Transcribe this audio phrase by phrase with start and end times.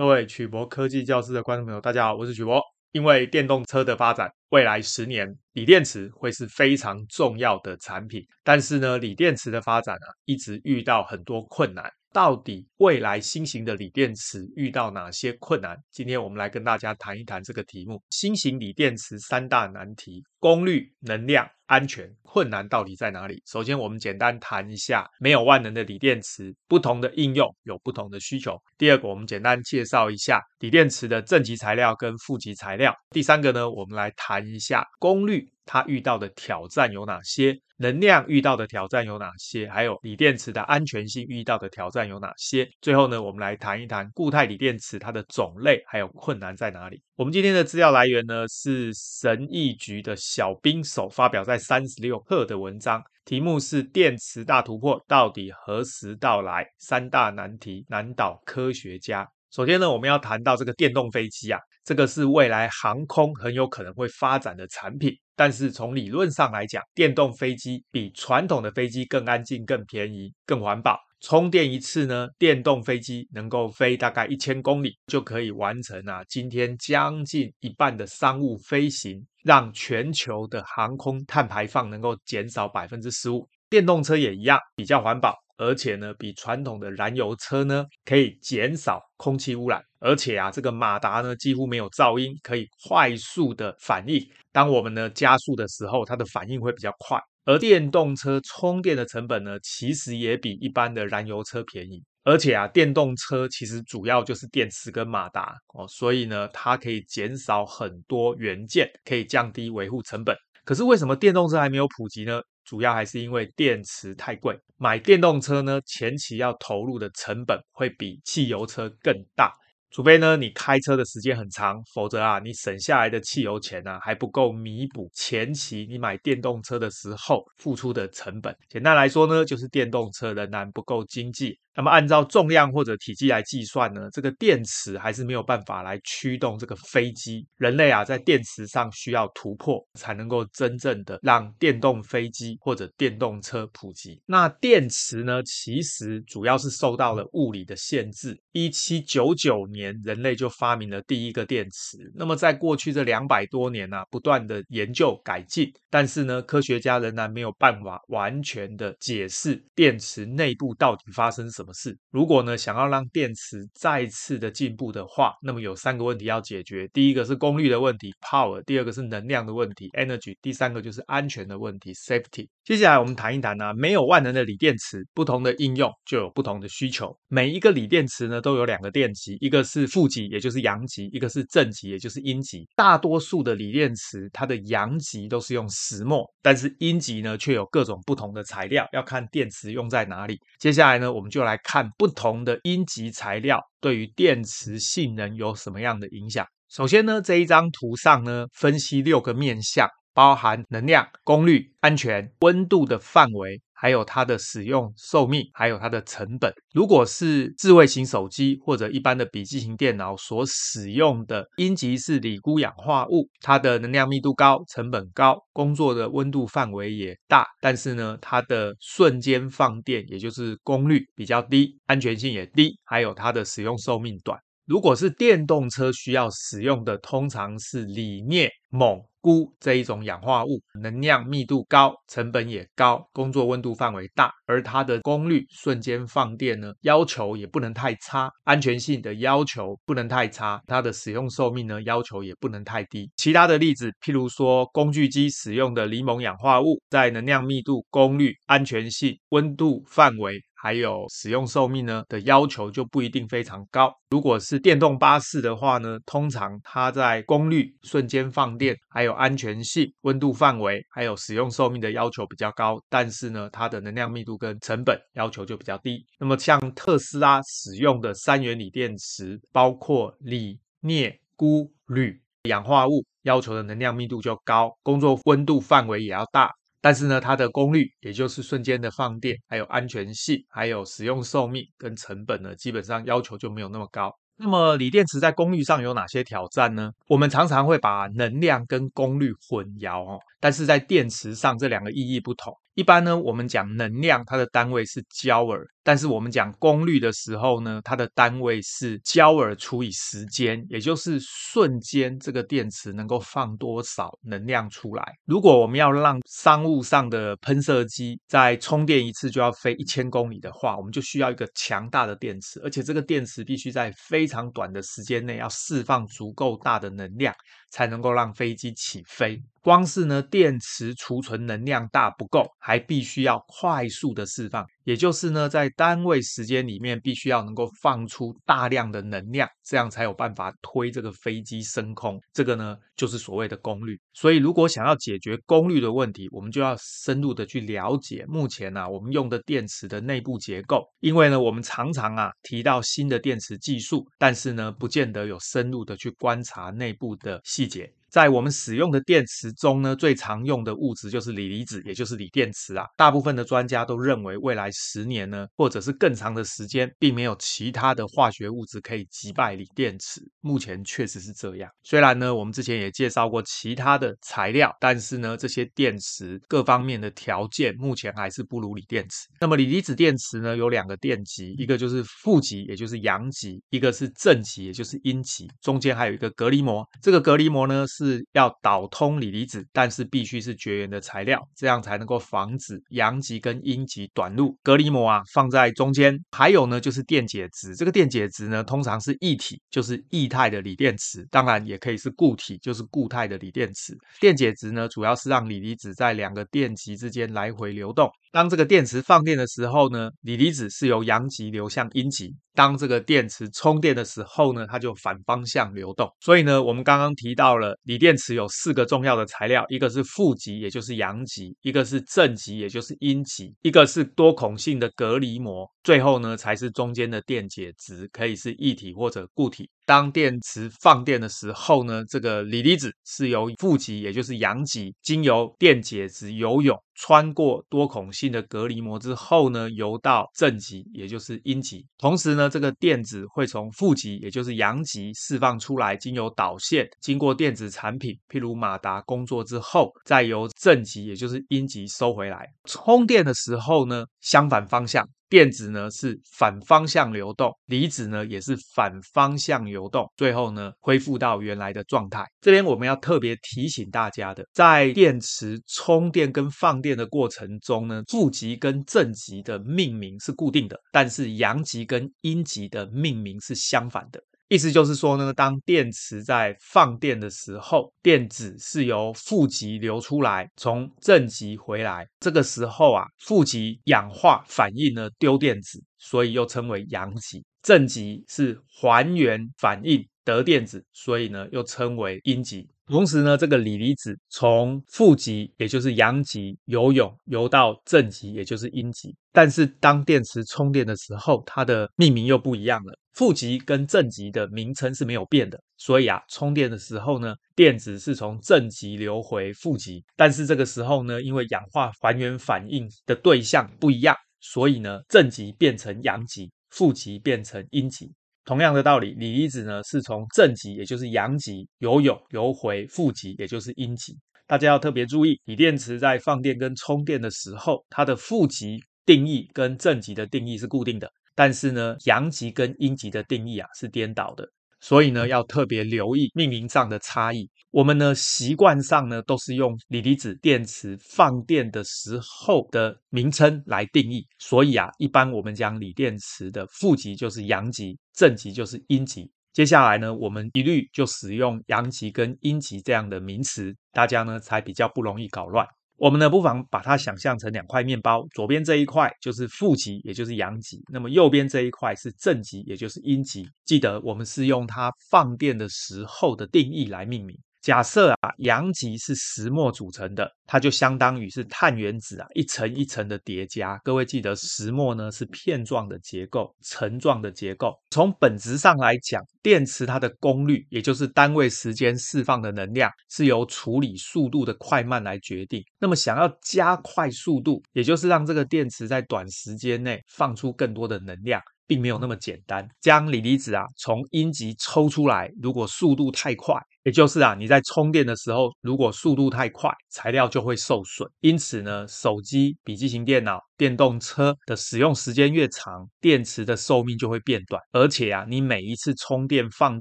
[0.00, 2.58] 各位曲博科技教室的观众朋友，大家好，我是曲博。
[2.92, 8.24] 因为电动车的发展，未来十年锂电池会是非常重要的产品。
[8.42, 11.84] 但是呢，锂电池的发展啊，一直遇到很多困难。
[12.14, 15.76] 到底未来新型的锂电池遇到哪些困难？
[15.92, 21.48] 今天我们来跟大家谈一谈这个题目：新型锂电池三大难题，功率、能量。
[21.70, 23.40] 安全困难到底在哪里？
[23.46, 28.60] 首先，我们简单谈一下没有万能的锂电池，不同的应用有不同的需求。
[28.76, 32.92] 第二个，我们简单介绍一下锂电池的正极材料跟负极材料。
[33.10, 37.56] 第三个呢，我们来谈一下功率，它遇到的挑战有哪些？
[37.76, 39.66] 能量遇到的挑战有哪些？
[39.68, 42.68] 还有锂电池的安全性遇到的挑战有哪些？
[42.82, 47.00] 最后呢，我们来谈一谈固态锂电池它的种类还有困难在哪里？
[47.14, 56.64] 我们今天的资料来源呢，是神意局的小兵手发表在三十六氪的文章，题目是“电池大突破到底何时到来？
[56.78, 59.28] 三大难题难倒科学家”。
[59.50, 65.12] 首先呢，我们要谈到这个电动飞机啊，这个是未来航空很有可能会发展的产品。
[65.34, 70.96] 但是从理论上来讲，电动飞机比传统的飞机更安静、更便宜、更环保。
[71.20, 83.46] 充电一次呢，电动飞机能够飞大概一千公里，就可以完成啊，今天将近一半的商务飞行，让全球的航空碳排放能够减少百分之十五。
[83.68, 94.26] 电动车也一样，比较环保，而且呢，比传统的燃油车呢，可以减少空气污染，而且啊，这个马达呢几乎没有噪音，可以快速的反应。
[94.52, 97.20] 当我们呢加速的时候，它的反应会比较快。
[97.44, 102.02] 而电动车充电的成本呢，其实也比一般的燃油车便宜。
[102.22, 110.36] 而且啊，电动车其实主要就是电池跟马达哦，所以呢，它可以减少很多元件，可以降低维护成本。
[110.64, 112.42] 可是为什么电动车还没有普及呢？
[112.62, 114.56] 主要还是因为电池太贵。
[114.76, 119.50] 买电动车呢，前期要投入的成本会比汽油车更大。
[119.92, 128.56] 除非呢，你开车的时间很长，否则啊，你省下来的汽油钱呢，还不够弥补前期你买电动车的时候付出的成本。
[128.68, 131.58] 简单来说呢，就是电动车仍然不够经济。
[131.76, 137.46] 那么按照重量或者体积来计算呢，这个电池还是没有办法来驱动这个飞机。
[137.58, 144.20] 人类啊，在电池上需要突破，才能够真正的让电动飞机或者电动车普及。
[144.26, 148.36] 那电池呢，其实主要是受到了物理的限制。
[148.50, 151.98] 一七九九年，人类就发明了第一个电池。
[152.16, 161.59] 那么在过去这两百多年啊，不断的研究改进，但是呢，科学家仍然没有办法完全的解释电池内部到底发生什。
[161.60, 161.94] 什么事？
[162.10, 166.88] 如果呢，想要让电池再次的进步的话，那么有三个问题要解决。
[166.88, 172.48] 第一个是功率的问题 （power），第二个是能量的问题 （energy），第三个就是安全的问题 （safety）。
[172.64, 177.14] 接下来我们谈一谈呢、没有万能的锂电池，不同的应用就有不同的需求。
[177.28, 182.66] 每一个锂电池呢，都有两个电极，一个是负极，也就是阳极；一个是正极，也就是阴极。
[182.74, 190.38] 大多数的锂电池，它的阳极都是用石墨，但是阴极呢，却有各种不同的材料，要看电池用在哪里。
[190.58, 191.49] 接下来呢，我们就来。
[191.50, 196.46] 来看不同的阴极材料对于电池性能有什么样的影响。
[196.68, 203.60] 首先呢，这一张图上呢，分析六个面向，包含能量、功率、安全、温度的范围。
[203.80, 206.52] 还有它的使用寿命，还有它的成本。
[206.74, 224.38] 如果是智慧型手机或者一般的笔记型电脑所使用的阴极是锂钴氧化物，它的能量密度高，成本高，工作的温度范围也大，但是呢，它的瞬间放电，也就是功率比较低，安全性也低，还有它的使用寿命短。
[224.70, 243.10] 如果是电动车需要使用的，通常是锂镍锰钴这一种氧化物，能量密度高，成本也高，工作温度范围大，而它的功率瞬间放电呢，要求也不能太差，安全性的要求不能太差，它的使用寿命呢，要求也不能太低。
[243.16, 250.40] 其他的例子，譬如说工具机使用的锂锰氧化物，在能量密度、功率、安全性、温度范围。
[250.60, 253.90] 还有使用寿命呢的要求就不一定非常高。
[254.10, 266.04] 如果是电动巴士的话呢，通常它在功率、瞬间放电、还有安全性、温度范围、还有使用寿命的要求比较高，但是呢，它的能量密度跟成本要求就比较低。
[266.18, 276.50] 那么像特斯拉使用的三元锂电池，包括锂、镍、钴、铝氧化物，要求的能量密度就高，工作温度范围也要大。
[276.80, 284.10] 但是呢，它的功率，也就是瞬间的放电，还有安全性，还有使用寿命跟成本呢，基本上要求就没有那么高。
[284.42, 286.90] 那么锂电池在功率上有哪些挑战呢？
[287.06, 292.50] 我们常常会把能量跟功率混淆哦，但是在电池上这两个意义不同。
[292.80, 295.66] 一般呢，我们讲能量，它的单位是焦耳。
[295.82, 305.04] 但是我们讲功率的时候呢，它的单位是焦耳除以时间，也就是瞬间这个电池能够放多少能量出来。
[305.26, 317.34] 如果我们要让商务上的喷射机在充电一次就要飞一千公里的话，我们就需要一个强大的电池，而且这个电池必须在非常短的时间内要释放足够大的能量，
[317.70, 319.40] 才能够让飞机起飞。
[319.62, 324.66] 光是呢，电池储存能量大不够，还必须要快速的释放。
[324.90, 332.20] 也就是呢，在单位时间里面，必须要能够放出大量的能量，这样才有办法推这个飞机升空。
[332.32, 333.96] 这个呢，就是所谓的功率。
[334.14, 340.84] 所以，如果想要解决功率的问题，我们就要深入的去了解目前啊，我们用的电池的内部结构。
[340.98, 347.88] 因为呢，我们常常啊提到新的电池技术，但是呢，不见得有深入的去观察内部的细节。
[348.10, 352.84] 在我们使用的电池中呢，最常用的物质就是锂离子，也就是锂电池啊。
[352.96, 360.20] 大部分的专家都认为，未来十年呢，或者是更长的时间，并没有其他的化学物质可以击败锂电池。
[360.40, 361.70] 目前确实是这样。
[361.84, 369.28] 虽然呢，我们之前也介绍过其他的材料，但是呢，这些电池各方面的条件目前还是不如锂电池。
[369.40, 375.48] 那么锂离子电池呢，有两个电极，一个就是负极，也就是阳极；一个是正极，也就是阴极。
[375.60, 376.84] 中间还有一个隔离膜。
[377.02, 384.56] 这个隔离膜呢，是要导通锂离子，但是必须是绝缘的材料，这样才能够防止阳极跟阴极短路。
[384.62, 387.76] 隔离膜啊放在中间，还有呢就是电解质。
[387.76, 393.94] 这个电解质呢通常是液体，就是液态的锂电池，当然也可以是固体，就是固态的锂电池。
[394.18, 398.10] 电解质呢主要是让锂离子在两个电极之间来回流动。
[398.32, 402.34] 当这个电池放电的时候呢，锂离子是由阳极流向阴极。
[402.54, 406.08] 当这个电池充电的时候呢，它就反方向流动。
[406.20, 415.66] 所以呢，我们刚刚提到了锂电池有四个重要的材料，一个是负极，也就是阳极；一个是正极，也就是阴极；一个是多孔性的隔离膜。
[415.82, 419.68] 最后呢，才是中间的电解质，可以是液体或者固体。
[419.86, 431.84] 当电池放电的时候呢，这个锂离子是由负极，也就是阳极，经由电解质游泳，穿过多孔性的隔离膜之后呢，游到正极，也就是阴极。
[431.98, 442.46] 同时呢，这个电子会从负极，也就是阳极释放出来，经由导线，经过电子产品，譬如马达工作之后，再由正极，也就是阴极收回来。
[442.66, 445.08] 充电的时候呢，相反方向。
[445.30, 452.26] 电子呢是反方向流动，离子呢也是反方向流动，最后呢恢复到原来的状态。
[452.40, 464.20] 这边我们要特别提醒大家的，在电池充电跟放电的过程中呢，负极跟正极的命名是固定的，但是阳极跟阴极的命名是相反的。
[464.50, 472.04] 意思就是说呢，当电池在放电的时候，电子是由负极流出来，从正极回来。
[472.18, 482.68] 这个时候啊，负极氧化反应呢丢电子，所以又称为阳极；正极是还原反应得电子，所以呢又称为阴极。
[482.90, 489.14] 同时呢，这个锂离子从负极，也就是阳极游泳游到正极，也就是阴极。
[489.32, 492.92] 但是当电池充电的时候，它的命名又不一样了。
[493.12, 508.10] 负极跟正极的名称是没有变的，所以啊，充电的时候呢，电子是从正极流回负极，但是这个时候呢，因为氧化还原反应的对象不一样，所以呢，正极变成阳极，负极变成阴极。
[508.44, 514.16] 同样的道理，锂离子呢是从正极，也就是阳极游泳游回负极，也就是阴极。
[514.46, 521.08] 大家要特别注意，锂电池在放电跟充电的时候，它的负极定义跟正极的定义是固定的。
[521.36, 524.48] 但是呢，阳极跟阴极的定义啊是颠倒的，
[524.80, 527.48] 所以呢要特别留意命名上的差异。
[527.70, 539.30] 我们呢习惯上呢都是用锂离子电池放电的时候的名称来定义，所以啊，一般我们讲锂电池的负极就是阳极，正极就是阴极。
[539.52, 545.66] 接下来呢，我们一律就使用阳极跟阴极这样的名词，大家呢才比较不容易搞乱。
[546.00, 553.46] 我们呢，不妨把它想象成两块面包，左边这一块就是负极，也就是阳极；那么右边这一块是正极，也就是阴极。
[553.66, 557.36] 记得我们是用它放电的时候的定义来命名。
[557.60, 563.78] 假设啊，阳极是石墨组成的，它就相当于是碳原子啊，一层一层的叠加。
[563.84, 567.74] 各位记得，石墨呢是片状的结构，层状的结构。
[567.90, 575.62] 从本质上来讲，电池它的功率，也就是单位时间释放的能量，是由处理速度的快慢来决定。
[575.78, 581.40] 那么，想要加快速度，也就是让这个电池在短时间内放出更多的能量。
[581.70, 582.68] 并没有那么简单。
[582.80, 591.08] 将锂离子啊从阴极抽出来，如果速度太快，也就是啊你在充电的时候，如果速度太快，材料就会受损。
[591.20, 597.62] 因此呢，手机、笔记型电脑、电动车的使用时间越长，电池的寿命就会变短。
[597.70, 599.80] 而且啊，你每一次充电放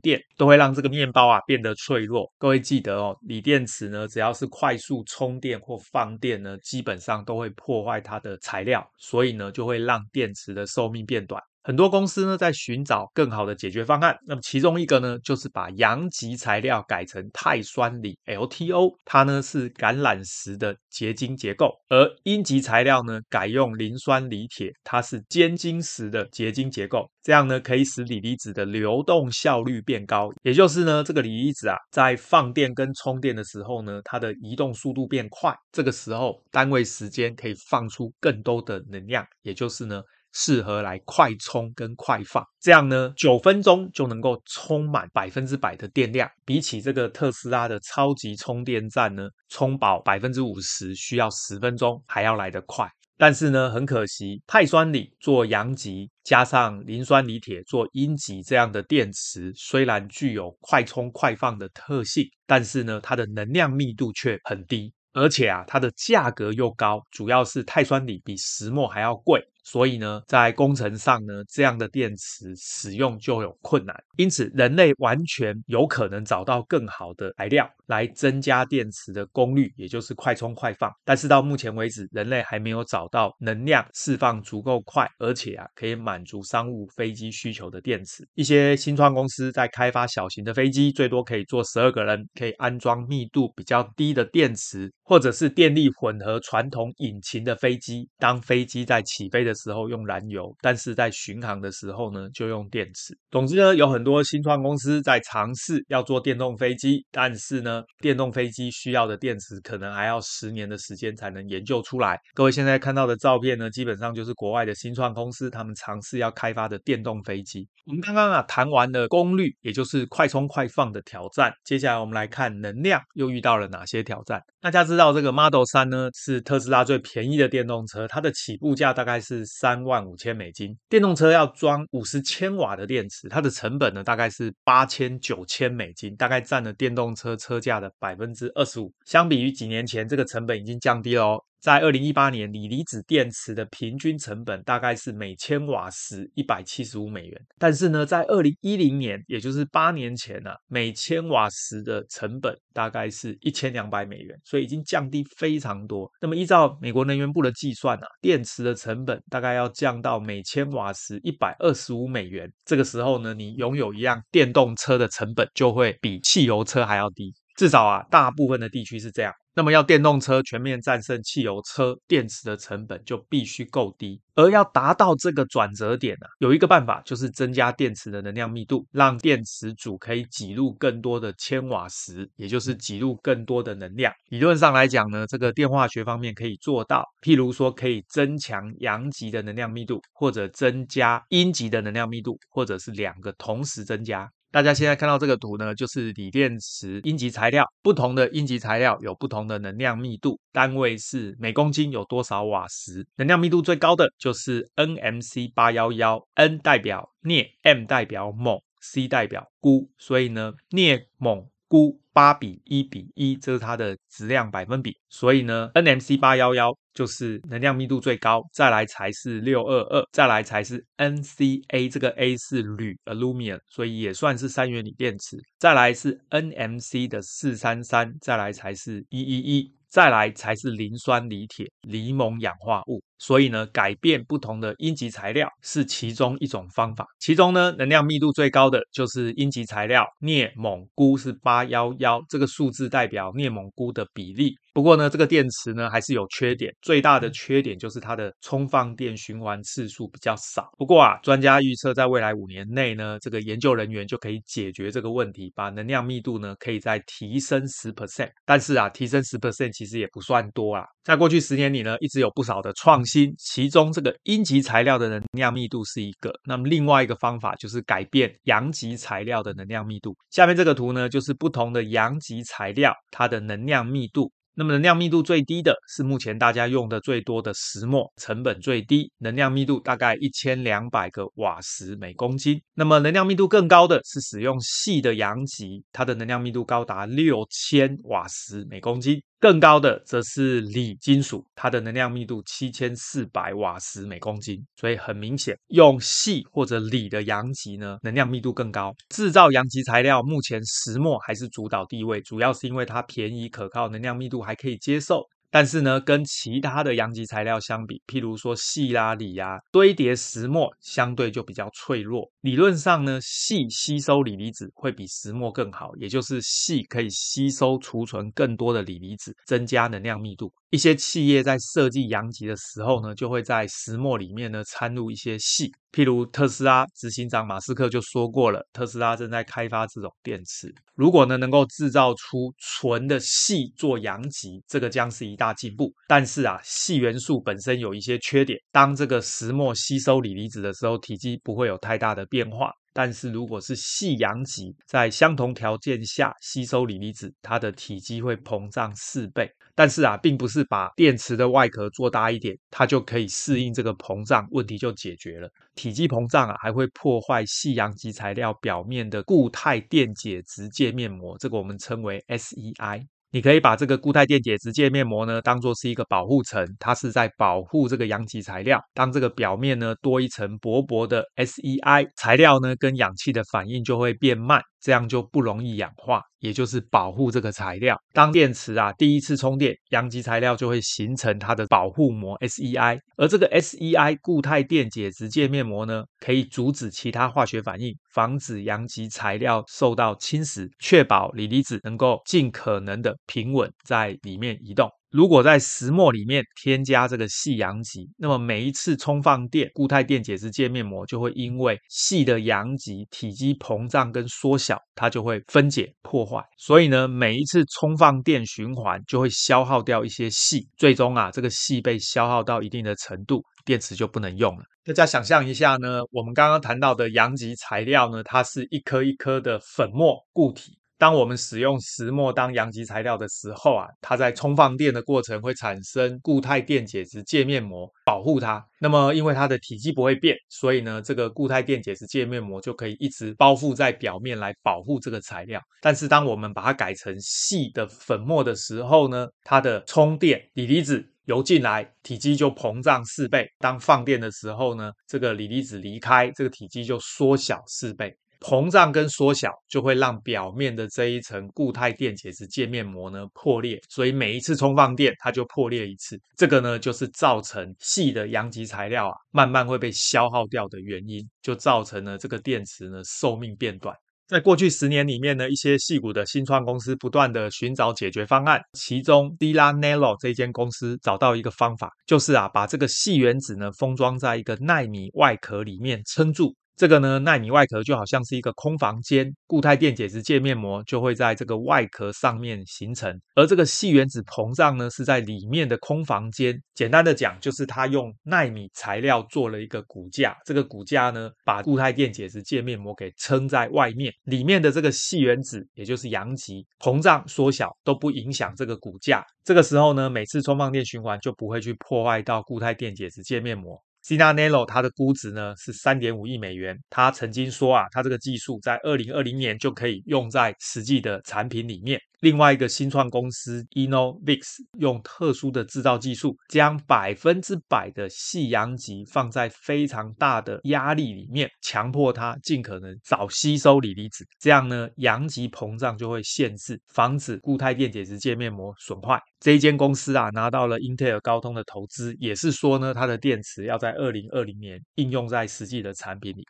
[0.02, 2.32] 电，都会让这个面包啊变得脆弱。
[2.38, 11.42] 各位记得哦，锂电池呢，只要是快速充电或放电呢，基本上都会破坏它的材料，所以呢，就会让电池的寿命变短。
[11.62, 40.02] 很多公司呢在寻找更好的解决方案，那么其中一个呢就是把阳极材料改成钛酸锂 LTO，它呢是橄榄石的结晶结构，而阴极材料呢改用磷酸锂铁，它是尖晶石的结晶结构，这样呢可以使锂离子的流动效率变高，也就是呢这个锂离子啊在放电跟充电的时候呢，它的移动速度变快，这个时候单位时间可以放出更多的能量，也就是呢。
[40.34, 46.30] 适合来快充跟快放，这样呢，九分钟就能够充满百分之百的电量。
[46.46, 52.90] 比起这个特斯拉的超级充电站呢，充饱百分之五十需要十分钟还要来得快。
[53.18, 69.46] 但是呢，很可惜，钛酸锂做阳极，加上磷酸锂铁做阴极，这样的电池虽然具有快充快放的特性，但是呢，它的能量密度却很低，而且啊，它的价格又高，主要是钛酸锂比石墨还要贵。
[69.70, 73.96] 所以呢，在工程上呢，这样的电池使用就有困难。
[74.18, 80.92] 因此，人类完全有可能找到更好的材料来增加电池的功率，也就是快充快放。
[81.06, 88.28] 但是到目前为止，人类还没有找到能量释放足够快，而且啊，可以满足商务飞机需求的电池。
[88.34, 98.10] 一些新创公司在开发小型的飞机，最多可以坐十二个人，可以安装密度比较低的电池，或者是电力混合传统引擎的飞机。
[98.18, 103.18] 当飞机在起飞的时候用燃油，但是在巡航的时候呢，就用电池。
[103.30, 112.18] 总之呢，有很多新创公司在尝试要做电动飞机，但是呢，电动飞机需要的电池可能还要十年的时间才能研究出来。
[112.34, 117.68] 各位现在看到的照片呢，基本上就是国外的新创公司他们尝试要开发的电动飞机。
[117.86, 124.42] 我们刚刚啊谈完了功率，也就是快充快放的挑战，接下来我们来看能量又遇到了哪些挑战。
[124.62, 130.78] 大家知道这个 Model 3呢是特斯拉最便宜的电动车，它的起步价大概是三万五千美金。
[130.88, 138.94] 电动车要装五十千瓦的电池，它的成本呢大概是八千九千美金，大概占了电动车车价的百分之二十五。
[139.06, 141.44] 相比于几年前，这个成本已经降低了哦。
[141.60, 147.42] 在二零一八年，锂离子电池的平均成本大概是每千瓦时一百七十五美元。
[147.58, 156.10] 但是呢，在二零一零年，也就是八年前呢、啊，每千瓦时的成本大概是一千两百美元，所以已经降低非常多。
[156.22, 162.50] 那么依照美国能源部的计算啊，电池的成本大概要降到每千瓦时一百二十五美元。
[162.64, 167.34] 这个时候呢，你拥有一辆电动车的成本就会比汽油车还要低。
[167.60, 169.34] 至少啊，大部分的地区是这样。
[169.54, 174.22] 那么要电动车全面战胜汽油车，电池的成本就必须够低。
[174.34, 184.14] 而要达到这个转折点啊，有一个办法，就是增加电池的能量密度，让电池组可以挤入更多的千瓦时，也就是挤入更多的能量。
[184.30, 194.32] 理论上来讲呢，这个电化学方面可以做到，譬如说可以增强阳极的能量密度，或者增加阴极的能量密度，或者是两个同时增加。
[194.52, 203.06] 大家现在看到这个图呢，就是锂电池阴极材料，不同的阴极材料有不同的能量密度，单位是每公斤有多少瓦时。
[203.18, 214.94] 能量密度最高的就是 NMC 八幺幺，N 代表镍，M 代表锰，C 代表钴，所以呢，镍锰钴八比一比一，这是它的质量百分比。
[215.08, 216.78] 所以呢，NMC 八幺幺。
[216.92, 225.38] 就是能量密度最高，再来才是六二二，再来才是 NCA，这个 A 是铝 （Aluminum），所以也算是三元锂电池。
[225.58, 229.74] 再来是 NMC 的四三三，再来才是一一一。
[229.88, 233.02] 再来才是磷酸锂铁，锂锰氧化物。
[233.20, 237.06] 所以呢，改变不同的阴极材料是其中一种方法。
[237.20, 244.56] 其中呢，能量密度最高的就是阴极材料，镍锰钴是八幺幺，这个数字代表镍锰钴的比例。
[244.72, 250.70] 不过呢，这个电池呢还是有缺点，最大的缺点就是它的充放电循环次数比较少。
[250.78, 258.30] 不过啊，专家预测在未来五年内呢，这个研究人员就可以解决这个问题，把能量密度呢可以再提升十 percent。
[258.46, 260.86] 但是啊，提升十 percent 其实也不算多啊。
[261.10, 266.32] 在过去十年里呢，一直有不少的创新，其中这个阴极材料的能量密度是一个。
[266.46, 270.16] 那么另外一个方法就是改变阳极材料的能量密度。
[270.30, 274.32] 下面这个图呢，就是不同的阳极材料它的能量密度。
[274.54, 282.62] 那么能量密度最低的是目前大家用的最多的石墨，成本最低，能量密度大概一千两百个瓦时每公斤。
[282.76, 289.20] 那么能量密度更高的是使用细的阳极，它的能量密度高达六千瓦时每公斤。
[289.40, 294.62] 更高的则是锂金属，它的能量密度七千四百瓦时每公斤。
[294.76, 298.94] 所以很明显，用锡或者锂的阳极呢，能量密度更高。
[299.10, 305.24] 制造阳极材料，目前石墨还是主导地位，主要是因为它便宜可靠，能量密度还可以接受。
[305.52, 312.30] 但是呢，跟其他的阳极材料相比，譬如说矽啦、锂呀，堆叠石墨相对就比较脆弱。
[312.42, 320.52] 理论上呢，矽吸收锂离子会比石墨更好，也就是矽可以吸收储存更多的锂离子，增加能量密度。
[320.70, 330.74] 一些企业在设计阳极的时候呢，就会在石墨里面呢掺入一些矽，譬如特斯拉执行长马斯克就说过了，特斯拉正在开发这种电池。
[330.96, 335.92] 如果呢能够制造出纯的锡做阳极，这个将是一大进步。
[336.08, 342.72] 但是啊，锡元素本身有一些缺点，当这个石墨吸收锂离子的时候，体积不会有太大的变化。
[342.94, 349.50] 但是如果是细阳极，在相同条件下吸收锂离子，它的体积会膨胀四倍。
[349.76, 355.50] 但是啊，并不是把电池的外壳做大一点，它就可以适应这个膨胀，问题就解决了。
[355.76, 363.08] 体积膨胀啊，还会破坏细阳极材料表面的固态电解质界面膜，这个我们称为 SEI。
[363.32, 368.82] 你可以把这个固态电解质界面膜呢，当做是一个保护层，它是在保护这个阳极材料。
[368.94, 374.62] 当这个表面呢多一层薄薄的 SEI 材料呢，跟氧气的反应就会变慢。
[374.82, 378.00] 这样就不容易氧化，也就是保护这个材料。
[378.14, 394.90] 当电池啊第一次充电，阳极材料就会形成它的保护膜 SEI，而这个 SEI 固态电解质界面膜呢，可以阻止其他化学反应，防止阳极材料受到侵蚀，确保锂离子能够尽可能的平稳在里面移动。
[395.12, 406.44] 如果在石墨里面添加这个细阳极，那么每一次充放电，固态电解质界面膜就会因为细的阳极体积膨胀跟缩小，它就会分解破坏。
[406.60, 414.64] 所以呢，每一次充放电循环就会消耗掉一些细，最终啊，这个细被消耗到一定的程度，电池就不能用了。
[414.84, 420.79] 大家想象一下呢，我们刚刚谈到的阳极材料呢，它是一颗一颗的粉末固体。
[421.00, 428.62] 当我们使用石墨当阳极材料的时候啊，它在充放电的过程会产生固态电解质界面膜保护它。
[428.82, 435.62] 那么因为它的体积不会变，所以呢，这个固态电解质界面膜就可以一直包覆在表面来保护这个材料。
[435.82, 448.14] 但是当我们把它改成细的粉末的时候呢，它的充电锂离子游进来，体积就膨胀四倍；当放电的时候呢，这个锂离子离开，这个体积就缩小四倍。
[448.40, 456.20] 膨胀跟缩小就会让表面的这一层固态电解质界面膜呢破裂，所以每一次充放电它就破裂一次。
[456.38, 463.96] 这个呢就是造成矽的阳极材料啊慢慢会被消耗掉的原因，就造成了这个电池呢寿命变短。
[464.28, 476.56] 在过去十年里面呢，一些矽谷的新创公司不断的寻找解决方案，其中 d i l a n e l o 这间公司找到一个方法，就是啊把这个矽原子呢封装在一个纳米外壳里面撑住。
[476.80, 486.58] 这个呢，奈米外壳就好像是一个空房间，固态电解质界面膜就会在这个外壳上面形成，而这个矽原子膨胀呢，是在里面的空房间。
[486.74, 499.22] 简单的讲，就是它用奈米材料做了一个骨架，这个骨架呢，把固态电解质界面膜给撑在外面，里面的这个矽原子，也就是阳极，膨胀缩小都不影响这个骨架。
[499.44, 503.78] 这个时候呢，每次充放电循环就不会去破坏到固态电解质界面膜。
[504.10, 506.76] Gina Nello 它的估值呢是三点五亿美元。
[506.90, 512.02] 他曾经说啊，他这个技术在二零二零年就可以用在实际的产品里面。
[512.22, 524.26] 另外一个新创公司 Enovix 用特殊的制造技术，将百分之百的细阳极放在非常大的压力里面，强迫它尽可能早吸收锂离子。
[524.40, 529.18] 这样呢，阳极膨胀就会限制，防止固态电解质界面膜损坏。
[529.40, 536.44] 这一间公司啊，拿到了英特尔高通的投资，也是说呢，它的电池要在二零二零年应用在实际的产品里。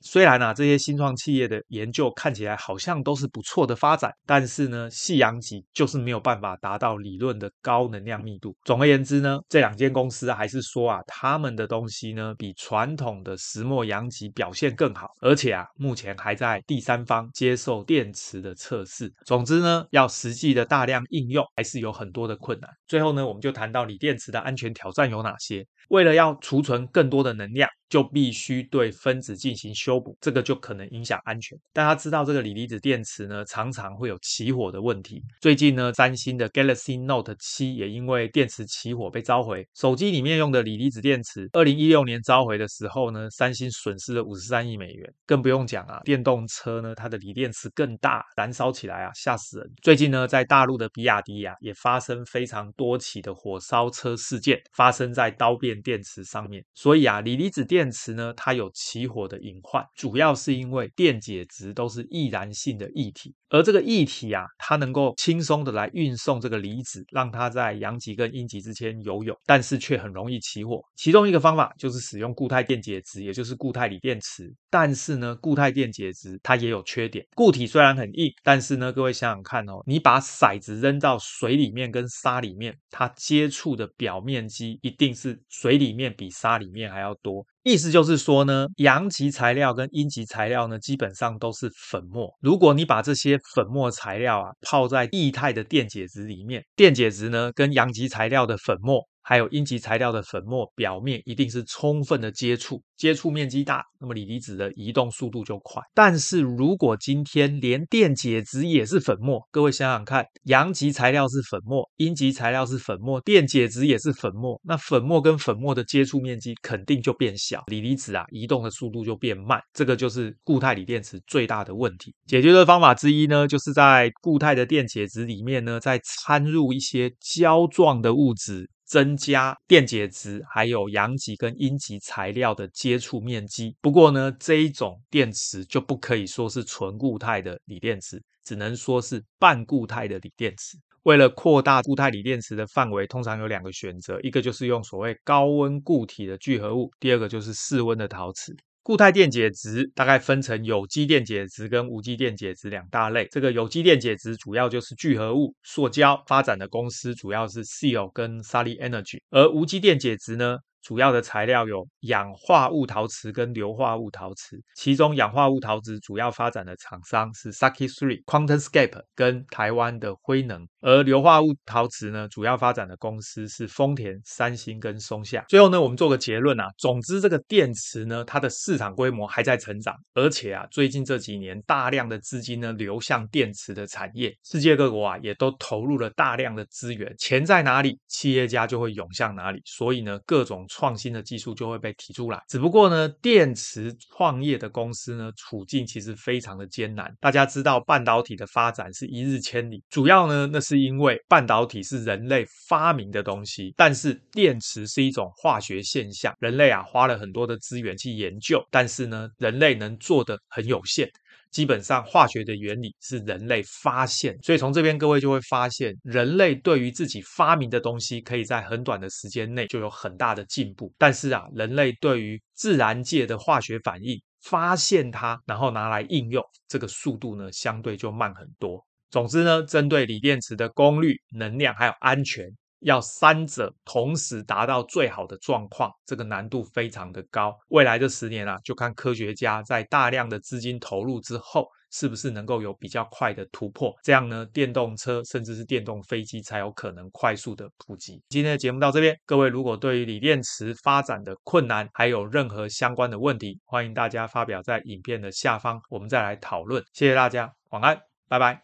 [0.00, 8.54] 虽然呢、这些新创企业的研究看起来好像都是不错的发展，但是呢，细阳极就是没有办法达到理论的高能量密度。
[8.64, 19.12] 总而言之呢，这两间公司还是说啊，他们的东西呢，比传统的石墨阳极表现更好，而且啊，目前还在第三方接受电池的测试。
[19.24, 22.70] 总之呢，要实际的大量应用，还是有很多的困难。
[22.86, 25.66] 最后呢，我们就谈到锂电池的安全挑战有哪些。
[25.88, 31.58] 为了要储存更多的能量，就必须对分子进行修补，这个就可能影响安全。
[31.72, 35.22] 大家知道这个锂离子电池呢，常常会有起火的问题。
[35.40, 39.66] 最近呢，三星的 Galaxy Note 7也因为电池起火被召回。
[39.74, 45.12] 手机里面用的锂离子电池，二零一六年召回的时候呢，三星损失了五十三亿美元。
[45.26, 49.70] 更不用讲啊，电动车呢，它的锂电池更大，燃烧起来啊，吓死人。
[49.82, 56.64] 最近呢，在大陆的比亚迪呀、啊，也发生非常多起的火烧车事件，发生在刀片电池上面。
[56.74, 70.82] 所以啊，锂离子电电池呢，它有起火的隐患，主要是因为电解质都是易燃性的液体，而这个液体啊，它能够轻松的来运送这个离子，让它在阳极跟阴极之间游泳，但是却很容易起火。
[70.94, 74.50] 其中一个方法就是使用固态电解质，也就是固态锂电池。
[74.70, 87.44] 但是呢，固态电解质它也有缺点，固体虽然很硬，但是呢，各位想想看哦，你把骰子扔到水里面跟沙里面，它接触的表面积一定是水里面比沙里面还要多。
[87.68, 92.32] 意思就是说呢，阳极材料跟阴极材料呢，基本上都是粉末。
[92.40, 99.02] 如果你把这些粉末材料啊泡在液态的电解质里面，电解质呢跟阳极材料的粉末。
[99.28, 105.82] 还有阴极材料的粉末表面一定是充分的接触，接触面积大，那么锂离子的移动速度就快。
[105.92, 122.14] 但是如果今天连电解质也是粉末，各位想想看，阳极材料是粉末，阴极材料是粉末，电解质也是粉末，那粉末跟粉末的接触面积肯定就变小，锂离子啊移动的速度就变慢，这个就是固态锂电池最大的问题。
[122.28, 128.70] 解决的方法之一呢，就是在固态的电解质里面呢，再掺入一些胶状的物质。
[128.86, 133.76] 增加电解质还有阳极跟阴极材料的接触面积。
[133.80, 140.78] 不过呢，这一种电池就不可以说是纯固态的锂电池，只能说是半固态的锂电池。
[141.02, 148.56] 为了扩大固态锂电池的范围，通常有两个选择，一个就是用所谓高温固体的聚合物，第二个就是室温的陶瓷。
[148.86, 153.26] 固态电解质大概分成有机电解质跟无机电解质两大类。
[153.32, 175.44] 这个有机电解质主要就是聚合物、塑胶，发展的公司主要是 SEAL 跟 Sally Energy，而无机电解质呢，主要的材料有氧化物陶瓷跟硫化物陶瓷，其中氧化物陶瓷主要发展的厂商是 Saki Three、QuantumScape 跟台湾的辉能，而硫化物陶瓷呢，主要发展的公司是丰田、三星跟松下。
[175.48, 190.64] 最后呢，我们做个结论啊，总之这个电池呢，它的市场规模还在成长，而且啊，最近这几年大量的资金呢流向电池的产业，世界各国啊也都投入了大量的资源，钱在哪里，企业家就会涌向哪里，所以呢，各种。
[190.76, 197.10] 创新的技术就会被提出来，只不过呢，电池创业的公司呢，处境其实非常的艰难。
[197.18, 211.10] 大家知道，半导体的发展是一日千里，主要呢，那是因为半导体是人类发明的东西，但是电池是一种化学现象，人类啊花了很多的资源去研究，但是呢，人类能做的很有限。
[211.56, 220.92] 基本上，化学的原理是人类发现，所以从这边各位就会发现，人类对于自己发明的东西，可以在很短的时间内就有很大的进步。
[220.98, 228.86] 但是啊，人类对于自然界的化学反应，发现它，然后拿来应用，这个速度呢，相对就慢很多。
[229.10, 232.44] 总之呢，针对锂电池的功率、能量还有安全。
[232.86, 237.52] 要三者同时达到最好的状况，这个难度非常的高。
[237.70, 243.92] 未来这十年啊，就看科学家在大量的资金投入之后，是不是能够有比较快的突破。
[244.04, 248.22] 这样呢，电动车甚至是电动飞机才有可能快速的普及。
[248.28, 256.80] 今天的节目到这边，各位如果对于锂电池发展的困难，还有任何相关的问题，欢迎大家发表在影片的下方，我们再来讨论。
[256.92, 258.62] 谢谢大家，晚安，拜拜。